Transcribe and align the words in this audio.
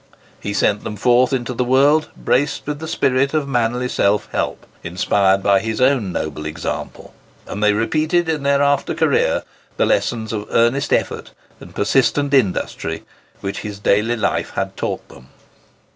He 0.39 0.55
sent 0.55 0.83
them 0.83 0.95
forth 0.95 1.31
into 1.31 1.53
the 1.53 1.63
world 1.63 2.09
braced 2.17 2.65
with 2.65 2.79
the 2.79 2.87
spirit 2.87 3.35
of 3.35 3.47
manly 3.47 3.87
self 3.87 4.29
help—inspired 4.31 5.43
by 5.43 5.59
his 5.59 5.79
own 5.79 6.11
noble 6.11 6.47
example; 6.47 7.13
and 7.45 7.61
they 7.63 7.73
repeated 7.73 8.27
in 8.27 8.41
their 8.41 8.63
after 8.63 8.95
career 8.95 9.43
the 9.77 9.85
lessons 9.85 10.33
of 10.33 10.47
earnest 10.49 10.91
effort 10.91 11.33
and 11.59 11.75
persistent 11.75 12.33
industry 12.33 13.03
which 13.41 13.59
his 13.59 13.77
daily 13.77 14.15
life 14.17 14.49
had 14.55 14.75
taught 14.75 15.07
them. 15.07 15.27